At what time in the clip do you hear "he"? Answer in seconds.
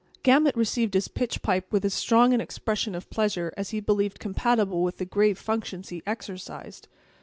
3.69-3.79, 5.89-6.01